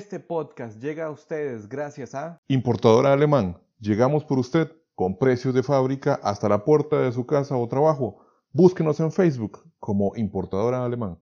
Este 0.00 0.18
podcast 0.18 0.80
llega 0.80 1.04
a 1.04 1.10
ustedes 1.10 1.68
gracias 1.68 2.14
a 2.14 2.40
Importadora 2.48 3.12
Alemán. 3.12 3.60
Llegamos 3.78 4.24
por 4.24 4.38
usted 4.38 4.72
con 4.94 5.18
precios 5.18 5.52
de 5.52 5.62
fábrica 5.62 6.18
hasta 6.22 6.48
la 6.48 6.64
puerta 6.64 7.02
de 7.02 7.12
su 7.12 7.26
casa 7.26 7.54
o 7.54 7.68
trabajo. 7.68 8.24
Búsquenos 8.50 8.98
en 9.00 9.12
Facebook 9.12 9.62
como 9.78 10.16
Importadora 10.16 10.86
Alemán. 10.86 11.20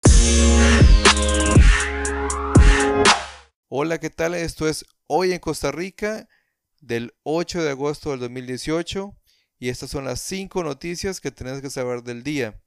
Hola, 3.69 3.99
¿qué 3.99 4.11
tal? 4.11 4.35
Esto 4.35 4.69
es 4.69 4.85
Hoy 5.09 5.33
en 5.33 5.41
Costa 5.41 5.73
Rica 5.73 6.29
del 6.81 7.13
8 7.25 7.65
de 7.65 7.71
agosto 7.71 8.13
del 8.13 8.21
2018 8.21 9.13
y 9.59 9.71
estas 9.71 9.91
son 9.91 10.05
las 10.05 10.21
5 10.21 10.63
noticias 10.63 11.21
que 11.21 11.33
tenés 11.33 11.61
que 11.61 11.71
saber 11.71 12.05
del 12.05 12.23
día. 12.23 12.63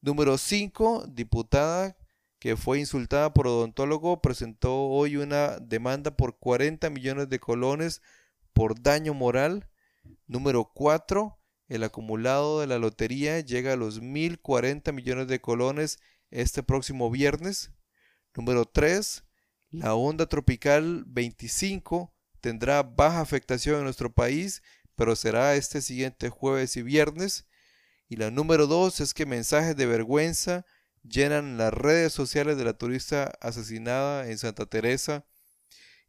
Número 0.00 0.38
5, 0.38 1.04
diputada 1.06 1.98
que 2.38 2.56
fue 2.56 2.78
insultada 2.78 3.32
por 3.34 3.46
odontólogo, 3.46 4.22
presentó 4.22 4.86
hoy 4.86 5.16
una 5.16 5.58
demanda 5.58 6.16
por 6.16 6.38
40 6.38 6.88
millones 6.90 7.28
de 7.28 7.40
colones 7.40 8.00
por 8.52 8.80
daño 8.80 9.14
moral. 9.14 9.68
Número 10.26 10.70
4, 10.72 11.38
el 11.68 11.84
acumulado 11.84 12.60
de 12.60 12.66
la 12.66 12.78
lotería 12.78 13.40
llega 13.40 13.72
a 13.72 13.76
los 13.76 14.00
1.040 14.00 14.92
millones 14.92 15.28
de 15.28 15.40
colones 15.40 15.98
este 16.30 16.62
próximo 16.62 17.10
viernes. 17.10 17.72
Número 18.34 18.64
3, 18.64 19.24
la 19.70 19.94
onda 19.94 20.26
tropical 20.26 21.04
25 21.06 22.14
tendrá 22.40 22.82
baja 22.82 23.20
afectación 23.20 23.78
en 23.78 23.84
nuestro 23.84 24.12
país, 24.12 24.62
pero 24.94 25.16
será 25.16 25.56
este 25.56 25.82
siguiente 25.82 26.30
jueves 26.30 26.76
y 26.76 26.82
viernes. 26.82 27.46
Y 28.08 28.16
la 28.16 28.30
número 28.30 28.66
2 28.66 29.00
es 29.00 29.12
que 29.12 29.26
mensajes 29.26 29.76
de 29.76 29.86
vergüenza 29.86 30.64
llenan 31.08 31.58
las 31.58 31.72
redes 31.72 32.12
sociales 32.12 32.56
de 32.56 32.64
la 32.64 32.74
turista 32.74 33.32
asesinada 33.40 34.28
en 34.28 34.38
Santa 34.38 34.66
Teresa. 34.66 35.24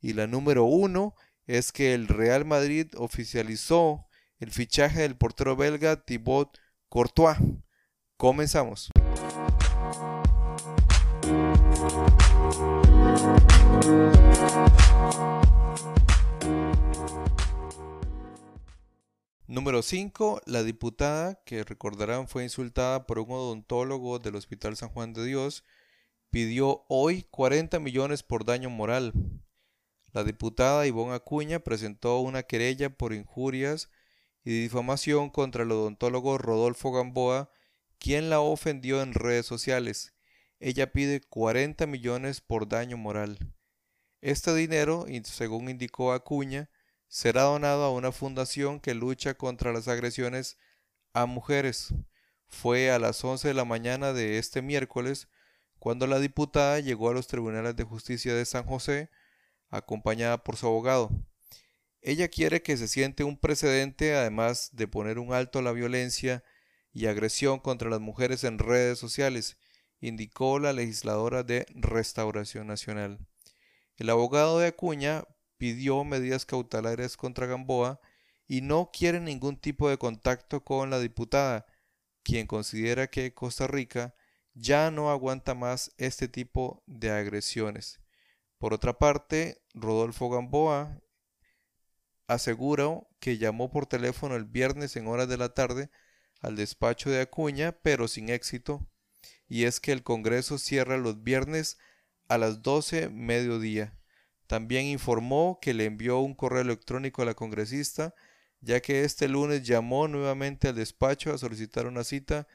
Y 0.01 0.13
la 0.13 0.27
número 0.27 0.63
uno 0.63 1.15
es 1.47 1.71
que 1.71 1.93
el 1.93 2.07
Real 2.07 2.45
Madrid 2.45 2.87
oficializó 2.97 4.05
el 4.39 4.51
fichaje 4.51 5.01
del 5.01 5.17
portero 5.17 5.55
belga 5.55 6.03
Thibaut 6.03 6.57
Courtois. 6.89 7.37
Comenzamos. 8.17 8.89
Número 19.49 19.81
5. 19.81 20.43
La 20.45 20.61
diputada, 20.61 21.41
que 21.43 21.63
recordarán 21.63 22.27
fue 22.27 22.43
insultada 22.43 23.07
por 23.07 23.17
un 23.17 23.31
odontólogo 23.31 24.19
del 24.19 24.35
Hospital 24.35 24.77
San 24.77 24.89
Juan 24.89 25.11
de 25.11 25.25
Dios, 25.25 25.63
pidió 26.29 26.85
hoy 26.87 27.23
40 27.31 27.79
millones 27.79 28.21
por 28.21 28.45
daño 28.45 28.69
moral. 28.69 29.11
La 30.13 30.23
diputada 30.23 30.85
Ivonne 30.85 31.15
Acuña 31.15 31.61
presentó 31.61 32.19
una 32.19 32.43
querella 32.43 32.91
por 32.91 33.11
injurias 33.11 33.89
y 34.43 34.51
difamación 34.61 35.31
contra 35.31 35.63
el 35.63 35.71
odontólogo 35.71 36.37
Rodolfo 36.37 36.91
Gamboa, 36.91 37.51
quien 37.97 38.29
la 38.29 38.41
ofendió 38.41 39.01
en 39.01 39.15
redes 39.15 39.47
sociales. 39.47 40.13
Ella 40.59 40.91
pide 40.91 41.21
40 41.21 41.87
millones 41.87 42.39
por 42.39 42.69
daño 42.69 42.97
moral. 42.97 43.39
Este 44.21 44.53
dinero, 44.53 45.07
según 45.23 45.69
indicó 45.69 46.13
Acuña, 46.13 46.69
será 47.09 47.41
donado 47.41 47.83
a 47.83 47.91
una 47.91 48.11
fundación 48.11 48.79
que 48.79 48.93
lucha 48.93 49.33
contra 49.33 49.73
las 49.73 49.87
agresiones 49.87 50.57
a 51.13 51.25
mujeres. 51.25 51.93
Fue 52.47 52.91
a 52.91 52.99
las 52.99 53.23
11 53.23 53.49
de 53.49 53.53
la 53.53 53.65
mañana 53.65 54.13
de 54.13 54.37
este 54.37 54.61
miércoles 54.61 55.27
cuando 55.79 56.07
la 56.07 56.19
diputada 56.19 56.79
llegó 56.79 57.09
a 57.09 57.13
los 57.13 57.27
tribunales 57.27 57.75
de 57.75 57.83
justicia 57.83 58.33
de 58.33 58.45
San 58.45 58.65
José, 58.65 59.09
acompañada 59.69 60.43
por 60.43 60.55
su 60.55 60.67
abogado. 60.67 61.09
Ella 62.01 62.27
quiere 62.27 62.61
que 62.61 62.77
se 62.77 62.87
siente 62.87 63.23
un 63.23 63.37
precedente, 63.37 64.15
además 64.15 64.69
de 64.73 64.87
poner 64.87 65.19
un 65.19 65.33
alto 65.33 65.59
a 65.59 65.61
la 65.61 65.71
violencia 65.71 66.43
y 66.93 67.07
agresión 67.07 67.59
contra 67.59 67.89
las 67.89 67.99
mujeres 67.99 68.43
en 68.43 68.59
redes 68.59 68.99
sociales, 68.99 69.57
indicó 69.99 70.59
la 70.59 70.73
legisladora 70.73 71.43
de 71.43 71.65
Restauración 71.75 72.67
Nacional. 72.67 73.19
El 73.97 74.09
abogado 74.09 74.59
de 74.59 74.67
Acuña 74.67 75.25
pidió 75.59 76.03
medidas 76.03 76.47
cautelares 76.47 77.17
contra 77.17 77.45
Gamboa 77.45 77.99
y 78.47 78.61
no 78.61 78.89
quiere 78.91 79.19
ningún 79.19 79.57
tipo 79.57 79.89
de 79.89 79.99
contacto 79.99 80.63
con 80.63 80.89
la 80.89 80.99
diputada, 80.99 81.67
quien 82.23 82.47
considera 82.47 83.07
que 83.07 83.33
Costa 83.35 83.67
Rica 83.67 84.15
ya 84.55 84.89
no 84.89 85.11
aguanta 85.11 85.53
más 85.53 85.93
este 85.97 86.27
tipo 86.27 86.81
de 86.87 87.11
agresiones. 87.11 87.99
Por 88.57 88.73
otra 88.73 88.97
parte, 88.97 89.61
Rodolfo 89.73 90.29
Gamboa 90.29 91.01
aseguró 92.27 93.07
que 93.19 93.37
llamó 93.37 93.69
por 93.69 93.85
teléfono 93.85 94.35
el 94.35 94.45
viernes 94.45 94.95
en 94.95 95.07
horas 95.07 95.27
de 95.29 95.37
la 95.37 95.53
tarde 95.53 95.91
al 96.41 96.55
despacho 96.55 97.09
de 97.09 97.21
Acuña, 97.21 97.73
pero 97.83 98.07
sin 98.07 98.29
éxito, 98.29 98.89
y 99.47 99.65
es 99.65 99.79
que 99.79 99.91
el 99.91 100.03
Congreso 100.03 100.57
cierra 100.57 100.97
los 100.97 101.23
viernes 101.23 101.77
a 102.29 102.37
las 102.37 102.61
12 102.61 103.09
mediodía. 103.09 103.98
También 104.49 104.87
informó 104.87 105.59
que 105.61 105.75
le 105.75 105.85
envió 105.85 106.17
un 106.17 106.33
correo 106.33 106.61
electrónico 106.61 107.21
a 107.21 107.25
la 107.25 107.35
congresista, 107.35 108.15
ya 108.61 108.79
que 108.79 109.03
este 109.03 109.27
lunes 109.27 109.61
llamó 109.61 110.07
nuevamente 110.07 110.69
al 110.69 110.75
despacho 110.75 111.31
a 111.31 111.37
solicitar 111.37 111.85
una 111.85 112.03
cita 112.03 112.47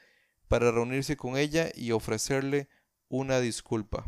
para 0.49 0.71
reunirse 0.71 1.15
con 1.15 1.37
ella 1.37 1.71
y 1.73 1.93
ofrecerle 1.93 2.67
una 3.07 3.39
disculpa. 3.39 4.03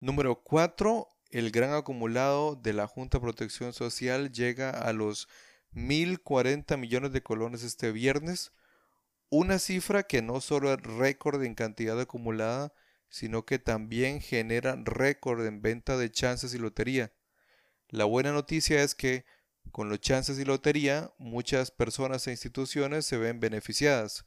Número 0.00 0.42
4. 0.42 1.06
El 1.30 1.52
gran 1.52 1.74
acumulado 1.74 2.56
de 2.56 2.72
la 2.72 2.88
Junta 2.88 3.18
de 3.18 3.22
Protección 3.22 3.72
Social 3.72 4.32
llega 4.32 4.70
a 4.70 4.92
los 4.92 5.28
1.040 5.76 6.76
millones 6.76 7.12
de 7.12 7.22
colones 7.22 7.62
este 7.62 7.92
viernes, 7.92 8.50
una 9.28 9.60
cifra 9.60 10.02
que 10.02 10.22
no 10.22 10.40
solo 10.40 10.72
es 10.72 10.82
récord 10.82 11.40
en 11.44 11.54
cantidad 11.54 12.00
acumulada, 12.00 12.72
sino 13.10 13.44
que 13.44 13.58
también 13.58 14.20
genera 14.20 14.80
récord 14.82 15.44
en 15.44 15.60
venta 15.60 15.98
de 15.98 16.10
chances 16.10 16.54
y 16.54 16.58
lotería. 16.58 17.12
La 17.88 18.04
buena 18.04 18.32
noticia 18.32 18.82
es 18.82 18.94
que 18.94 19.24
con 19.72 19.88
los 19.88 20.00
chances 20.00 20.38
y 20.38 20.44
lotería 20.44 21.12
muchas 21.18 21.70
personas 21.70 22.26
e 22.26 22.30
instituciones 22.30 23.04
se 23.04 23.18
ven 23.18 23.40
beneficiadas, 23.40 24.24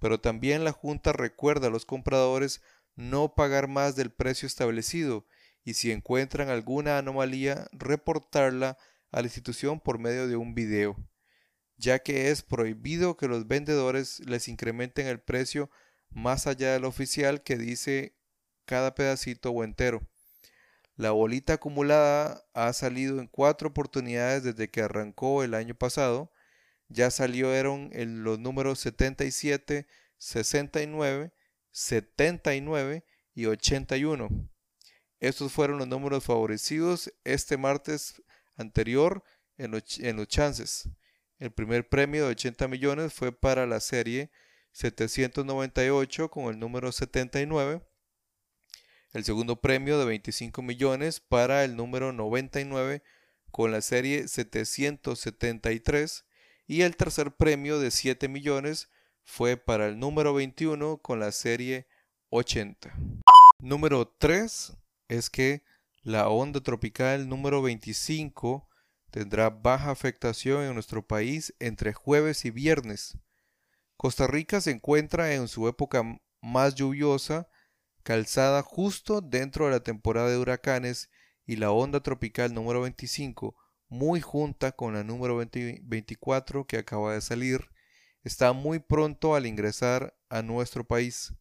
pero 0.00 0.20
también 0.20 0.64
la 0.64 0.72
Junta 0.72 1.12
recuerda 1.12 1.68
a 1.68 1.70
los 1.70 1.84
compradores 1.84 2.62
no 2.96 3.34
pagar 3.34 3.68
más 3.68 3.94
del 3.94 4.10
precio 4.10 4.46
establecido 4.46 5.26
y 5.62 5.74
si 5.74 5.90
encuentran 5.92 6.48
alguna 6.48 6.98
anomalía 6.98 7.68
reportarla 7.72 8.76
a 9.10 9.20
la 9.20 9.26
institución 9.26 9.80
por 9.80 9.98
medio 9.98 10.28
de 10.28 10.36
un 10.36 10.54
video, 10.54 10.96
ya 11.76 11.98
que 11.98 12.30
es 12.30 12.42
prohibido 12.42 13.16
que 13.16 13.28
los 13.28 13.46
vendedores 13.46 14.20
les 14.20 14.48
incrementen 14.48 15.06
el 15.06 15.20
precio 15.20 15.70
más 16.14 16.46
allá 16.46 16.72
del 16.72 16.84
oficial 16.84 17.42
que 17.42 17.56
dice 17.56 18.16
cada 18.64 18.94
pedacito 18.94 19.50
o 19.50 19.64
entero. 19.64 20.00
La 20.96 21.10
bolita 21.10 21.54
acumulada 21.54 22.46
ha 22.54 22.72
salido 22.72 23.20
en 23.20 23.26
cuatro 23.26 23.68
oportunidades 23.68 24.44
desde 24.44 24.70
que 24.70 24.80
arrancó 24.80 25.42
el 25.42 25.54
año 25.54 25.74
pasado. 25.74 26.32
Ya 26.88 27.10
salieron 27.10 27.90
en 27.92 28.22
los 28.22 28.38
números 28.38 28.78
77, 28.78 29.88
69, 30.18 31.32
79 31.72 33.04
y 33.34 33.46
81. 33.46 34.28
Estos 35.18 35.52
fueron 35.52 35.78
los 35.78 35.88
números 35.88 36.22
favorecidos 36.22 37.12
este 37.24 37.56
martes 37.56 38.22
anterior 38.56 39.24
en 39.56 39.72
los, 39.72 39.98
en 39.98 40.16
los 40.16 40.28
chances. 40.28 40.88
El 41.40 41.50
primer 41.50 41.88
premio 41.88 42.24
de 42.24 42.30
80 42.30 42.68
millones 42.68 43.12
fue 43.12 43.32
para 43.32 43.66
la 43.66 43.80
serie 43.80 44.30
798 44.74 46.30
con 46.30 46.52
el 46.52 46.58
número 46.58 46.92
79. 46.92 47.80
El 49.12 49.24
segundo 49.24 49.60
premio 49.60 49.98
de 49.98 50.04
25 50.04 50.62
millones 50.62 51.20
para 51.20 51.64
el 51.64 51.76
número 51.76 52.12
99 52.12 53.02
con 53.52 53.70
la 53.70 53.80
serie 53.80 54.26
773 54.26 56.24
y 56.66 56.82
el 56.82 56.96
tercer 56.96 57.36
premio 57.36 57.78
de 57.78 57.92
7 57.92 58.28
millones 58.28 58.90
fue 59.22 59.56
para 59.56 59.86
el 59.86 60.00
número 60.00 60.34
21 60.34 60.98
con 60.98 61.20
la 61.20 61.30
serie 61.30 61.86
80. 62.30 62.92
Número 63.60 64.08
3 64.18 64.76
es 65.06 65.30
que 65.30 65.62
la 66.02 66.28
onda 66.28 66.60
tropical 66.60 67.28
número 67.28 67.62
25 67.62 68.68
tendrá 69.12 69.50
baja 69.50 69.92
afectación 69.92 70.64
en 70.64 70.74
nuestro 70.74 71.06
país 71.06 71.54
entre 71.60 71.92
jueves 71.92 72.44
y 72.44 72.50
viernes. 72.50 73.16
Costa 73.96 74.26
Rica 74.26 74.60
se 74.60 74.70
encuentra 74.72 75.34
en 75.34 75.48
su 75.48 75.68
época 75.68 76.02
más 76.40 76.74
lluviosa, 76.74 77.48
calzada 78.02 78.62
justo 78.62 79.20
dentro 79.20 79.66
de 79.66 79.72
la 79.72 79.80
temporada 79.80 80.28
de 80.28 80.38
huracanes 80.38 81.10
y 81.46 81.56
la 81.56 81.70
onda 81.70 82.00
tropical 82.00 82.52
número 82.54 82.82
25, 82.82 83.56
muy 83.88 84.20
junta 84.20 84.72
con 84.72 84.94
la 84.94 85.04
número 85.04 85.36
24 85.36 86.66
que 86.66 86.78
acaba 86.78 87.14
de 87.14 87.20
salir, 87.20 87.70
está 88.22 88.52
muy 88.52 88.78
pronto 88.78 89.34
al 89.34 89.46
ingresar 89.46 90.16
a 90.28 90.42
nuestro 90.42 90.84
país. 90.84 91.34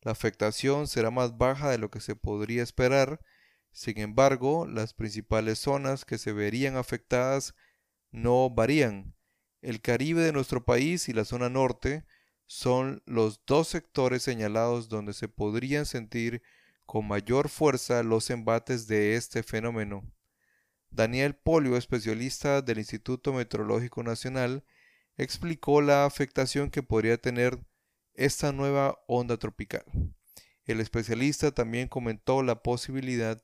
La 0.00 0.12
afectación 0.12 0.86
será 0.86 1.10
más 1.10 1.36
baja 1.36 1.70
de 1.70 1.78
lo 1.78 1.90
que 1.90 2.00
se 2.00 2.14
podría 2.16 2.62
esperar 2.62 3.20
Sin 3.72 3.98
embargo, 3.98 4.66
las 4.66 4.94
principales 4.94 5.58
zonas 5.58 6.04
que 6.04 6.18
se 6.18 6.32
verían 6.32 6.76
afectadas 6.76 7.54
no 8.10 8.50
varían. 8.50 9.17
El 9.60 9.80
Caribe 9.80 10.22
de 10.22 10.32
nuestro 10.32 10.64
país 10.64 11.08
y 11.08 11.12
la 11.12 11.24
zona 11.24 11.48
norte 11.48 12.04
son 12.46 13.02
los 13.06 13.44
dos 13.46 13.68
sectores 13.68 14.22
señalados 14.22 14.88
donde 14.88 15.12
se 15.12 15.28
podrían 15.28 15.84
sentir 15.84 16.42
con 16.86 17.06
mayor 17.06 17.48
fuerza 17.48 18.02
los 18.02 18.30
embates 18.30 18.86
de 18.86 19.16
este 19.16 19.42
fenómeno. 19.42 20.02
Daniel 20.90 21.34
Polio, 21.34 21.76
especialista 21.76 22.62
del 22.62 22.78
Instituto 22.78 23.32
Meteorológico 23.32 24.02
Nacional, 24.02 24.64
explicó 25.16 25.82
la 25.82 26.06
afectación 26.06 26.70
que 26.70 26.82
podría 26.82 27.18
tener 27.18 27.58
esta 28.14 28.52
nueva 28.52 28.98
onda 29.06 29.36
tropical. 29.36 29.84
El 30.64 30.80
especialista 30.80 31.50
también 31.50 31.88
comentó 31.88 32.42
la 32.42 32.62
posibilidad 32.62 33.42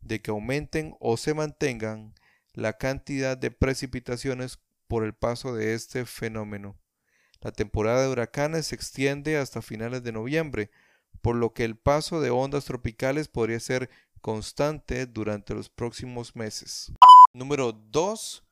de 0.00 0.20
que 0.20 0.30
aumenten 0.30 0.94
o 1.00 1.16
se 1.16 1.34
mantengan 1.34 2.14
la 2.52 2.74
cantidad 2.74 3.36
de 3.36 3.50
precipitaciones 3.50 4.58
por 4.86 5.04
el 5.04 5.14
paso 5.14 5.54
de 5.54 5.74
este 5.74 6.04
fenómeno. 6.04 6.78
La 7.40 7.52
temporada 7.52 8.02
de 8.02 8.08
huracanes 8.08 8.68
se 8.68 8.74
extiende 8.74 9.36
hasta 9.36 9.62
finales 9.62 10.02
de 10.02 10.12
noviembre, 10.12 10.70
por 11.20 11.36
lo 11.36 11.52
que 11.52 11.64
el 11.64 11.76
paso 11.76 12.20
de 12.20 12.30
ondas 12.30 12.64
tropicales 12.64 13.28
podría 13.28 13.60
ser 13.60 13.90
constante 14.20 15.06
durante 15.06 15.54
los 15.54 15.68
próximos 15.68 16.34
meses. 16.34 16.92
Número 17.34 17.72
2. 17.72 18.44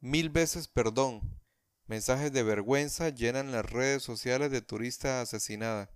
Mil 0.00 0.28
veces 0.28 0.68
perdón. 0.68 1.40
Mensajes 1.86 2.32
de 2.32 2.42
vergüenza 2.42 3.08
llenan 3.08 3.52
las 3.52 3.64
redes 3.70 4.02
sociales 4.02 4.50
de 4.50 4.60
turista 4.60 5.20
asesinada. 5.20 5.90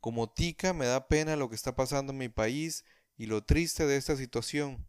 Como 0.00 0.32
tica 0.32 0.72
me 0.72 0.86
da 0.86 1.08
pena 1.08 1.36
lo 1.36 1.48
que 1.48 1.56
está 1.56 1.74
pasando 1.74 2.12
en 2.12 2.18
mi 2.18 2.28
país 2.28 2.84
y 3.16 3.26
lo 3.26 3.44
triste 3.44 3.86
de 3.86 3.96
esta 3.96 4.16
situación, 4.16 4.88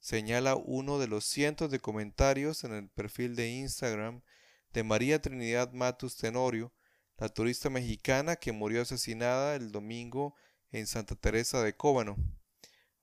señala 0.00 0.56
uno 0.56 0.98
de 0.98 1.06
los 1.06 1.24
cientos 1.24 1.70
de 1.70 1.78
comentarios 1.78 2.64
en 2.64 2.72
el 2.72 2.88
perfil 2.88 3.36
de 3.36 3.50
Instagram 3.50 4.22
de 4.72 4.82
María 4.82 5.20
Trinidad 5.20 5.72
Matus 5.72 6.16
Tenorio, 6.16 6.72
la 7.18 7.28
turista 7.28 7.70
mexicana 7.70 8.36
que 8.36 8.52
murió 8.52 8.82
asesinada 8.82 9.54
el 9.54 9.72
domingo 9.72 10.34
en 10.72 10.86
Santa 10.86 11.14
Teresa 11.14 11.62
de 11.62 11.76
Cóbano. 11.76 12.16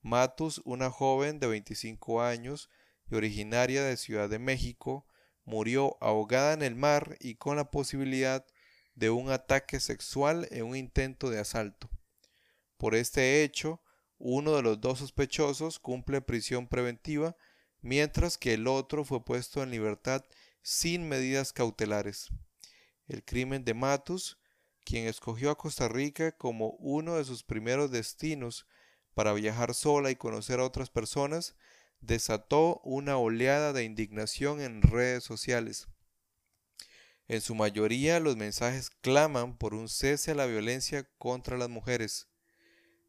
Matus, 0.02 0.62
una 0.66 0.90
joven 0.90 1.40
de 1.40 1.48
25 1.48 2.22
años 2.22 2.70
y 3.10 3.16
originaria 3.16 3.84
de 3.84 3.98
Ciudad 3.98 4.30
de 4.30 4.40
México, 4.40 5.06
murió 5.44 5.98
ahogada 6.02 6.54
en 6.54 6.64
el 6.64 6.76
mar 6.76 7.16
y 7.20 7.36
con 7.36 7.58
la 7.58 7.70
posibilidad 7.70 8.46
de 8.96 9.10
un 9.12 9.30
ataque 9.30 9.80
sexual 9.80 10.48
en 10.52 10.66
un 10.66 10.76
intento 10.76 11.30
de 11.30 11.40
asalto. 11.40 11.90
Por 12.78 12.96
este 12.96 13.44
hecho, 13.44 13.82
uno 14.18 14.56
de 14.56 14.62
los 14.62 14.82
dos 14.82 15.00
sospechosos 15.00 15.80
cumple 15.80 16.22
prisión 16.22 16.68
preventiva, 16.68 17.36
mientras 17.82 18.38
que 18.38 18.54
el 18.54 18.68
otro 18.68 19.06
fue 19.06 19.24
puesto 19.24 19.62
en 19.62 19.72
libertad 19.72 20.24
sin 20.62 21.08
medidas 21.08 21.54
cautelares. 21.54 22.30
El 23.08 23.24
crimen 23.24 23.64
de 23.64 23.74
Matus, 23.74 24.38
quien 24.84 25.08
escogió 25.08 25.52
a 25.52 25.58
Costa 25.58 25.88
Rica 25.88 26.32
como 26.32 26.72
uno 26.80 27.16
de 27.16 27.26
sus 27.26 27.44
primeros 27.44 27.92
destinos 27.92 28.66
para 29.14 29.34
viajar 29.34 29.74
sola 29.74 30.12
y 30.12 30.16
conocer 30.16 30.60
a 30.60 30.66
otras 30.66 30.90
personas, 30.90 31.56
desató 32.02 32.82
una 32.84 33.18
oleada 33.18 33.74
de 33.74 33.84
indignación 33.84 34.62
en 34.62 34.82
redes 34.82 35.24
sociales. 35.24 35.88
En 37.28 37.42
su 37.42 37.56
mayoría 37.56 38.20
los 38.20 38.38
mensajes 38.38 38.90
claman 38.90 39.58
por 39.58 39.74
un 39.74 39.90
cese 39.90 40.32
a 40.32 40.36
la 40.36 40.46
violencia 40.46 41.10
contra 41.18 41.58
las 41.58 41.70
mujeres. 41.70 42.28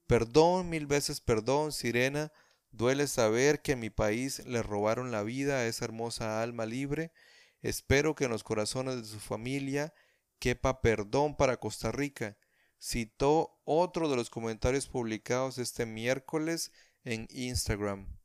Perdón, 0.08 0.70
mil 0.70 0.86
veces 0.86 1.20
perdón, 1.20 1.70
Sirena, 1.70 2.32
duele 2.70 3.06
saber 3.06 3.60
que 3.60 3.72
en 3.72 3.80
mi 3.80 3.90
país 3.90 4.42
le 4.46 4.62
robaron 4.62 5.12
la 5.12 5.22
vida 5.22 5.58
a 5.58 5.66
esa 5.66 5.84
hermosa 5.84 6.42
alma 6.42 6.64
libre. 6.64 7.12
Espero 7.60 8.14
que 8.14 8.24
en 8.24 8.30
los 8.30 8.42
corazones 8.42 8.96
de 8.96 9.04
su 9.04 9.20
familia 9.20 9.92
quepa 10.38 10.80
perdón 10.80 11.36
para 11.36 11.58
Costa 11.58 11.92
Rica. 11.92 12.38
Citó 12.80 13.60
otro 13.64 14.08
de 14.08 14.16
los 14.16 14.30
comentarios 14.30 14.86
publicados 14.86 15.58
este 15.58 15.84
miércoles 15.84 16.72
en 17.04 17.28
Instagram. 17.30 18.18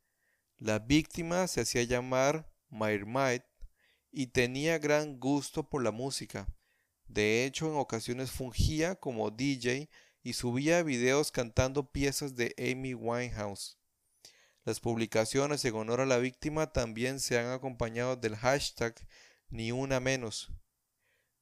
La 0.60 0.80
víctima 0.80 1.48
se 1.48 1.60
hacía 1.60 1.84
llamar 1.84 2.50
Mairmait 2.70 3.44
y 4.10 4.28
tenía 4.28 4.78
gran 4.78 5.20
gusto 5.20 5.68
por 5.68 5.84
la 5.84 5.92
música. 5.92 6.48
De 7.10 7.44
hecho, 7.44 7.68
en 7.68 7.76
ocasiones 7.76 8.32
fungía 8.32 8.96
como 8.96 9.32
DJ 9.32 9.90
y 10.24 10.34
subía 10.34 10.82
videos 10.84 11.32
cantando 11.32 11.92
piezas 11.92 12.36
de 12.36 12.56
Amy 12.58 12.94
Winehouse. 12.94 13.78
Las 14.64 14.80
publicaciones 14.80 15.66
en 15.66 15.76
honor 15.76 16.00
a 16.00 16.06
la 16.06 16.18
víctima 16.18 16.72
también 16.72 17.20
se 17.20 17.38
han 17.38 17.52
acompañado 17.52 18.16
del 18.16 18.38
hashtag 18.38 18.96
Ni 19.50 19.72
una 19.72 20.00
menos. 20.00 20.52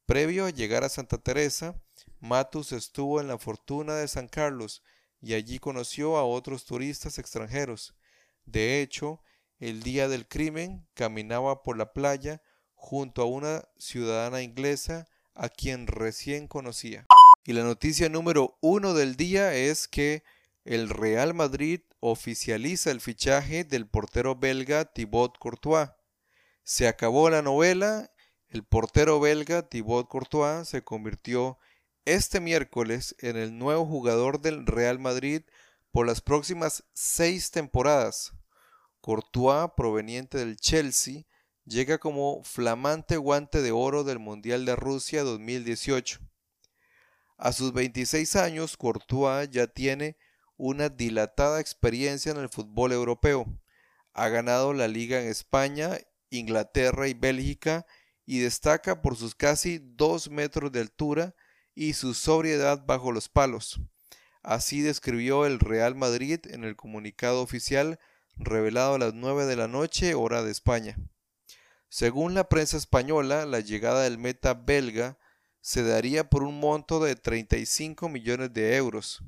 Previo 0.08 0.48
a 0.48 0.50
llegar 0.50 0.84
a 0.84 0.90
Santa 0.90 1.20
Teresa, 1.20 1.80
Matus 2.20 2.72
estuvo 2.72 3.22
en 3.22 3.28
la 3.28 3.38
Fortuna 3.38 3.96
de 3.96 4.08
San 4.08 4.28
Carlos 4.28 4.84
y 5.22 5.36
allí 5.36 5.60
conoció 5.60 6.18
a 6.18 6.26
otros 6.26 6.66
turistas 6.66 7.20
extranjeros. 7.20 7.96
De 8.46 8.82
hecho, 8.82 9.22
el 9.60 9.84
día 9.84 10.08
del 10.08 10.28
crimen 10.28 10.88
caminaba 10.96 11.62
por 11.62 11.78
la 11.78 11.94
playa 11.94 12.42
junto 12.74 13.22
a 13.22 13.26
una 13.26 13.64
ciudadana 13.78 14.42
inglesa 14.42 15.08
a 15.36 15.48
quien 15.48 15.86
recién 15.86 16.48
conocía. 16.48 17.06
Y 17.44 17.54
la 17.54 17.64
noticia 17.64 18.08
número 18.08 18.58
uno 18.62 18.94
del 18.94 19.16
día 19.16 19.56
es 19.56 19.88
que 19.88 20.24
el 20.64 20.90
Real 20.90 21.34
Madrid 21.34 21.82
oficializa 22.00 22.92
el 22.92 23.02
fichaje 23.02 23.64
del 23.64 23.88
portero 23.88 24.36
belga 24.36 24.86
Thibaut 24.86 25.40
Courtois. 25.40 25.90
Se 26.64 26.88
acabó 26.88 27.32
la 27.32 27.42
novela, 27.42 28.12
el 28.48 28.64
portero 28.64 29.20
belga 29.20 29.68
Thibaut 29.68 30.08
Courtois 30.08 30.68
se 30.68 30.84
convirtió 30.84 31.58
este 32.06 32.40
miércoles 32.40 33.16
en 33.20 33.38
el 33.38 33.58
nuevo 33.58 33.88
jugador 33.88 34.40
del 34.40 34.68
Real 34.68 35.00
Madrid 35.00 35.42
por 35.92 36.06
las 36.06 36.22
próximas 36.22 36.84
seis 36.94 37.50
temporadas. 37.50 38.34
Courtois, 39.02 39.72
proveniente 39.76 40.38
del 40.38 40.58
Chelsea, 40.58 41.24
llega 41.66 41.98
como 41.98 42.44
flamante 42.44 43.18
guante 43.18 43.64
de 43.64 43.72
oro 43.72 44.04
del 44.04 44.20
Mundial 44.20 44.64
de 44.66 44.76
Rusia 44.76 45.24
2018. 45.24 46.20
A 47.42 47.54
sus 47.54 47.74
26 47.74 48.36
años, 48.36 48.78
Courtois 48.78 49.50
ya 49.50 49.66
tiene 49.66 50.16
una 50.58 50.90
dilatada 50.90 51.60
experiencia 51.60 52.32
en 52.32 52.38
el 52.38 52.50
fútbol 52.50 52.92
europeo. 52.92 53.48
Ha 54.14 54.30
ganado 54.30 54.74
la 54.74 54.88
liga 54.88 55.20
en 55.20 55.28
España, 55.28 55.98
Inglaterra 56.30 57.08
y 57.08 57.16
Bélgica 57.16 57.88
y 58.28 58.42
destaca 58.42 59.02
por 59.02 59.18
sus 59.18 59.34
casi 59.34 59.80
2 59.82 60.30
metros 60.30 60.72
de 60.72 60.82
altura 60.82 61.34
y 61.74 61.94
su 61.94 62.14
sobriedad 62.14 62.86
bajo 62.86 63.12
los 63.12 63.28
palos. 63.28 63.82
Así 64.44 64.82
describió 64.82 65.48
el 65.48 65.60
Real 65.60 65.96
Madrid 65.96 66.42
en 66.44 66.64
el 66.64 66.76
comunicado 66.76 67.42
oficial 67.42 67.98
revelado 68.38 68.94
a 68.94 69.00
las 69.00 69.16
9 69.16 69.46
de 69.46 69.56
la 69.56 69.68
noche 69.68 70.14
hora 70.14 70.44
de 70.44 70.52
España. 70.52 70.96
Según 71.90 72.36
la 72.36 72.50
prensa 72.50 72.78
española, 72.78 73.48
la 73.48 73.62
llegada 73.62 74.04
del 74.04 74.20
meta 74.20 74.54
belga 74.54 75.18
se 75.62 75.84
daría 75.84 76.30
por 76.30 76.44
un 76.44 76.60
monto 76.60 77.00
de 77.00 77.16
35 77.16 78.10
millones 78.10 78.52
de 78.54 78.76
euros. 78.76 79.24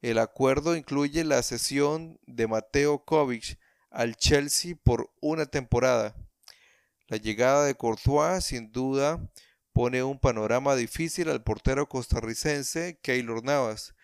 El 0.00 0.18
acuerdo 0.18 0.76
incluye 0.76 1.24
la 1.24 1.42
cesión 1.42 2.18
de 2.26 2.48
Mateo 2.48 3.04
Kovic 3.04 3.58
al 3.90 4.16
Chelsea 4.16 4.74
por 4.82 5.12
una 5.20 5.46
temporada. 5.46 6.16
La 7.06 7.18
llegada 7.18 7.64
de 7.64 7.76
Courtois 7.76 8.44
sin 8.44 8.72
duda 8.72 9.20
pone 9.72 10.02
un 10.02 10.18
panorama 10.18 10.74
difícil 10.74 11.28
al 11.28 11.42
portero 11.42 11.88
costarricense 11.88 12.98
Keylor 13.00 13.44
Navas, 13.44 13.94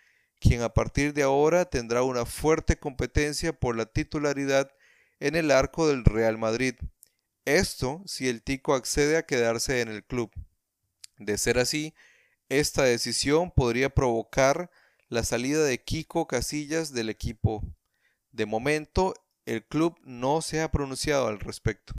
quien 0.41 0.63
a 0.63 0.73
partir 0.73 1.13
de 1.13 1.25
ahora 1.25 1.65
tendrá 1.65 2.03
una 2.03 2.25
fuerte 2.25 2.79
competencia 2.79 3.53
por 3.53 3.77
la 3.77 3.87
titularidad 3.87 4.71
en 5.19 5.35
el 5.35 5.51
arco 5.51 5.89
del 5.89 6.05
Real 6.05 6.39
Madrid. 6.39 6.75
Esto 7.45 8.03
si 8.07 8.29
el 8.29 8.43
Tico 8.43 8.75
accede 8.75 9.17
a 9.17 9.27
quedarse 9.27 9.81
en 9.81 9.89
el 9.89 10.05
club. 10.05 10.31
De 11.19 11.37
ser 11.39 11.59
así, 11.59 11.95
esta 12.49 12.85
decisión 12.85 13.51
podría 13.51 13.91
provocar 13.91 14.71
la 15.09 15.25
salida 15.25 15.65
de 15.65 15.83
Kiko 15.83 16.27
Casillas 16.27 16.93
del 16.93 17.11
equipo. 17.11 17.63
De 18.31 18.47
momento, 18.47 19.15
el 19.47 19.65
club 19.67 19.97
no 20.05 20.43
se 20.43 20.61
ha 20.61 20.71
pronunciado 20.71 21.27
al 21.27 21.41
respecto. 21.41 21.95